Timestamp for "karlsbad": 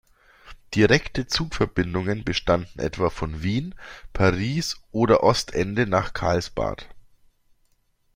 6.13-6.89